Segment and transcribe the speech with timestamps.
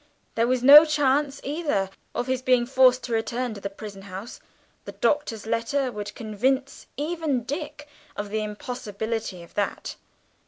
[0.33, 4.39] There was no chance, either, of his being forced to return to the prison house
[4.85, 9.97] the Doctor's letter would convince even Dick of the impossibility of that.